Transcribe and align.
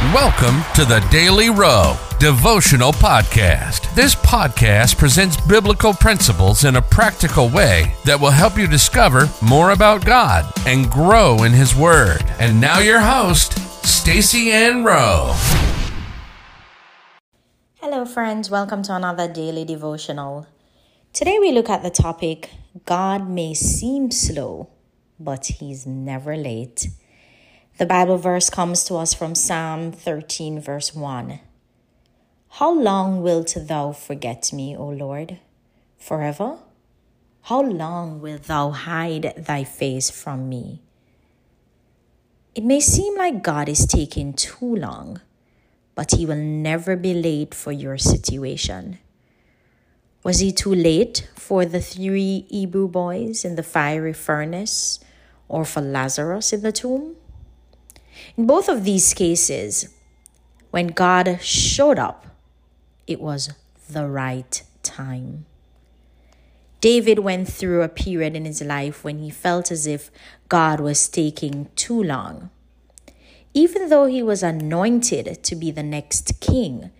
Welcome 0.00 0.62
to 0.76 0.86
the 0.86 1.06
Daily 1.10 1.50
Rowe 1.50 1.94
Devotional 2.18 2.90
Podcast. 2.90 3.94
This 3.94 4.14
podcast 4.14 4.96
presents 4.96 5.38
biblical 5.42 5.92
principles 5.92 6.64
in 6.64 6.76
a 6.76 6.82
practical 6.82 7.50
way 7.50 7.94
that 8.06 8.18
will 8.18 8.30
help 8.30 8.56
you 8.56 8.66
discover 8.66 9.28
more 9.42 9.72
about 9.72 10.06
God 10.06 10.50
and 10.66 10.90
grow 10.90 11.42
in 11.42 11.52
His 11.52 11.76
Word. 11.76 12.24
And 12.38 12.58
now, 12.58 12.78
your 12.78 13.00
host, 13.00 13.58
Stacy 13.86 14.50
Ann 14.50 14.84
Rowe. 14.84 15.36
Hello, 17.82 18.06
friends. 18.06 18.48
Welcome 18.48 18.82
to 18.84 18.96
another 18.96 19.30
daily 19.30 19.66
devotional. 19.66 20.46
Today, 21.12 21.38
we 21.38 21.52
look 21.52 21.68
at 21.68 21.82
the 21.82 21.90
topic 21.90 22.48
God 22.86 23.28
may 23.28 23.52
seem 23.52 24.10
slow, 24.10 24.70
but 25.18 25.44
He's 25.44 25.86
never 25.86 26.38
late. 26.38 26.88
The 27.80 27.86
Bible 27.86 28.18
verse 28.18 28.50
comes 28.50 28.84
to 28.84 28.96
us 28.96 29.14
from 29.14 29.34
Psalm 29.34 29.90
13, 29.90 30.60
verse 30.60 30.94
1. 30.94 31.40
How 32.60 32.70
long 32.70 33.22
wilt 33.22 33.56
thou 33.56 33.92
forget 33.92 34.52
me, 34.52 34.76
O 34.76 34.86
Lord? 34.86 35.38
Forever? 35.96 36.58
How 37.44 37.62
long 37.62 38.20
wilt 38.20 38.42
thou 38.42 38.68
hide 38.68 39.32
thy 39.34 39.64
face 39.64 40.10
from 40.10 40.46
me? 40.46 40.82
It 42.54 42.64
may 42.64 42.80
seem 42.80 43.16
like 43.16 43.42
God 43.42 43.66
is 43.66 43.86
taking 43.86 44.34
too 44.34 44.76
long, 44.76 45.22
but 45.94 46.10
he 46.10 46.26
will 46.26 46.36
never 46.36 46.96
be 46.96 47.14
late 47.14 47.54
for 47.54 47.72
your 47.72 47.96
situation. 47.96 48.98
Was 50.22 50.40
he 50.40 50.52
too 50.52 50.74
late 50.74 51.30
for 51.34 51.64
the 51.64 51.80
three 51.80 52.44
Hebrew 52.50 52.88
boys 52.88 53.42
in 53.42 53.56
the 53.56 53.62
fiery 53.62 54.12
furnace 54.12 55.00
or 55.48 55.64
for 55.64 55.80
Lazarus 55.80 56.52
in 56.52 56.60
the 56.60 56.72
tomb? 56.72 57.16
In 58.40 58.46
both 58.46 58.70
of 58.70 58.84
these 58.84 59.12
cases, 59.12 59.90
when 60.70 60.86
God 60.86 61.40
showed 61.42 61.98
up, 61.98 62.24
it 63.06 63.20
was 63.20 63.52
the 63.90 64.08
right 64.08 64.62
time. 64.82 65.44
David 66.80 67.18
went 67.18 67.48
through 67.48 67.82
a 67.82 67.88
period 67.90 68.34
in 68.34 68.46
his 68.46 68.62
life 68.62 69.04
when 69.04 69.18
he 69.18 69.28
felt 69.28 69.70
as 69.70 69.86
if 69.86 70.10
God 70.48 70.80
was 70.80 71.06
taking 71.06 71.68
too 71.76 72.02
long. 72.02 72.48
Even 73.52 73.90
though 73.90 74.06
he 74.06 74.22
was 74.22 74.42
anointed 74.42 75.44
to 75.44 75.54
be 75.54 75.70
the 75.70 75.82
next 75.82 76.40
king, 76.40 76.90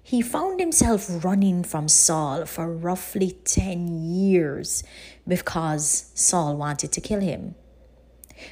he 0.00 0.22
found 0.22 0.60
himself 0.60 1.24
running 1.24 1.64
from 1.64 1.88
Saul 1.88 2.46
for 2.46 2.72
roughly 2.72 3.32
10 3.44 4.14
years 4.14 4.84
because 5.26 6.12
Saul 6.14 6.56
wanted 6.56 6.92
to 6.92 7.00
kill 7.00 7.20
him. 7.20 7.56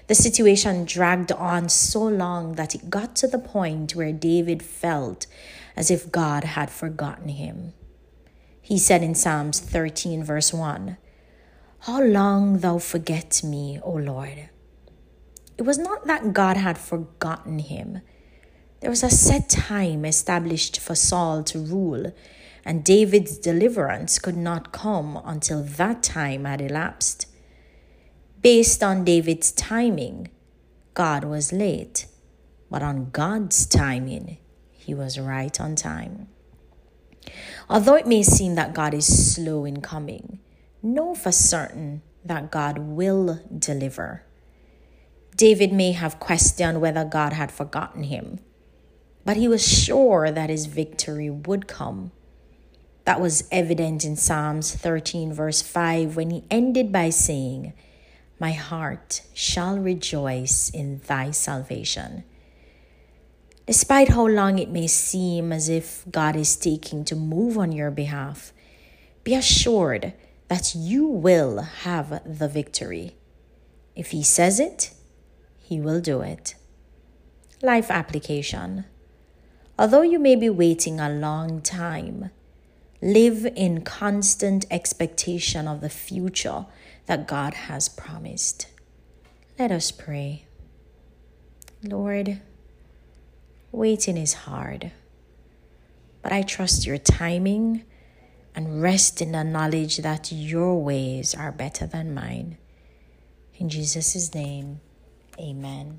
The 0.06 0.14
situation 0.14 0.84
dragged 0.84 1.32
on 1.32 1.68
so 1.68 2.02
long 2.02 2.54
that 2.54 2.74
it 2.74 2.90
got 2.90 3.16
to 3.16 3.26
the 3.26 3.38
point 3.38 3.94
where 3.94 4.12
David 4.12 4.62
felt 4.62 5.26
as 5.76 5.90
if 5.90 6.12
God 6.12 6.44
had 6.44 6.70
forgotten 6.70 7.28
him. 7.28 7.72
He 8.60 8.78
said 8.78 9.02
in 9.02 9.14
Psalms 9.14 9.58
13, 9.60 10.22
verse 10.22 10.52
1, 10.52 10.96
How 11.80 12.02
long 12.02 12.58
thou 12.58 12.78
forget 12.78 13.42
me, 13.42 13.80
O 13.82 13.92
Lord? 13.92 14.48
It 15.58 15.62
was 15.62 15.78
not 15.78 16.06
that 16.06 16.32
God 16.32 16.56
had 16.56 16.78
forgotten 16.78 17.58
him. 17.58 18.00
There 18.80 18.90
was 18.90 19.02
a 19.02 19.10
set 19.10 19.48
time 19.48 20.04
established 20.04 20.78
for 20.80 20.94
Saul 20.94 21.42
to 21.44 21.58
rule, 21.58 22.12
and 22.64 22.84
David's 22.84 23.38
deliverance 23.38 24.18
could 24.18 24.36
not 24.36 24.72
come 24.72 25.20
until 25.24 25.62
that 25.62 26.02
time 26.02 26.44
had 26.44 26.60
elapsed. 26.60 27.26
Based 28.42 28.82
on 28.82 29.04
David's 29.04 29.52
timing, 29.52 30.28
God 30.94 31.22
was 31.22 31.52
late, 31.52 32.06
but 32.68 32.82
on 32.82 33.10
God's 33.10 33.66
timing, 33.66 34.38
he 34.72 34.94
was 34.94 35.16
right 35.16 35.60
on 35.60 35.76
time. 35.76 36.26
Although 37.70 37.94
it 37.94 38.06
may 38.08 38.24
seem 38.24 38.56
that 38.56 38.74
God 38.74 38.94
is 38.94 39.34
slow 39.34 39.64
in 39.64 39.80
coming, 39.80 40.40
know 40.82 41.14
for 41.14 41.30
certain 41.30 42.02
that 42.24 42.50
God 42.50 42.78
will 42.78 43.40
deliver. 43.56 44.24
David 45.36 45.72
may 45.72 45.92
have 45.92 46.18
questioned 46.18 46.80
whether 46.80 47.04
God 47.04 47.32
had 47.32 47.52
forgotten 47.52 48.02
him, 48.02 48.40
but 49.24 49.36
he 49.36 49.46
was 49.46 49.64
sure 49.64 50.32
that 50.32 50.50
his 50.50 50.66
victory 50.66 51.30
would 51.30 51.68
come. 51.68 52.10
That 53.04 53.20
was 53.20 53.48
evident 53.52 54.04
in 54.04 54.16
Psalms 54.16 54.74
13, 54.74 55.32
verse 55.32 55.62
5, 55.62 56.16
when 56.16 56.30
he 56.30 56.42
ended 56.50 56.90
by 56.90 57.10
saying, 57.10 57.72
my 58.42 58.50
heart 58.50 59.22
shall 59.32 59.78
rejoice 59.78 60.68
in 60.70 61.00
thy 61.06 61.30
salvation. 61.30 62.24
Despite 63.68 64.08
how 64.08 64.26
long 64.26 64.58
it 64.58 64.68
may 64.68 64.88
seem 64.88 65.52
as 65.52 65.68
if 65.68 66.04
God 66.10 66.34
is 66.34 66.56
taking 66.56 67.04
to 67.04 67.14
move 67.14 67.56
on 67.56 67.70
your 67.70 67.92
behalf, 67.92 68.52
be 69.22 69.36
assured 69.36 70.12
that 70.48 70.74
you 70.74 71.06
will 71.06 71.60
have 71.60 72.20
the 72.26 72.48
victory. 72.48 73.14
If 73.94 74.10
He 74.10 74.24
says 74.24 74.58
it, 74.58 74.90
He 75.60 75.80
will 75.80 76.00
do 76.00 76.20
it. 76.22 76.56
Life 77.62 77.92
application. 77.92 78.86
Although 79.78 80.02
you 80.02 80.18
may 80.18 80.34
be 80.34 80.50
waiting 80.50 80.98
a 80.98 81.08
long 81.08 81.62
time, 81.62 82.32
live 83.02 83.44
in 83.56 83.82
constant 83.82 84.64
expectation 84.70 85.66
of 85.66 85.80
the 85.80 85.90
future 85.90 86.66
that 87.06 87.26
God 87.26 87.52
has 87.54 87.88
promised. 87.88 88.68
Let 89.58 89.72
us 89.72 89.90
pray. 89.90 90.44
Lord, 91.82 92.40
waiting 93.72 94.16
is 94.16 94.34
hard, 94.34 94.92
but 96.22 96.32
I 96.32 96.42
trust 96.42 96.86
your 96.86 96.98
timing 96.98 97.84
and 98.54 98.80
rest 98.80 99.20
in 99.20 99.32
the 99.32 99.42
knowledge 99.42 99.96
that 99.98 100.30
your 100.30 100.80
ways 100.80 101.34
are 101.34 101.50
better 101.50 101.86
than 101.86 102.14
mine. 102.14 102.56
In 103.56 103.68
Jesus' 103.68 104.32
name, 104.32 104.80
amen. 105.40 105.90